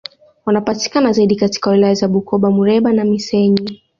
[0.45, 3.81] Wanapatikana zaidi katika wilaya za Bukoba Muleba na Missenyi